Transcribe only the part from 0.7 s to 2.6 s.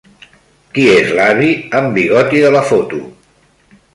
Qui és l'avi amb bigoti de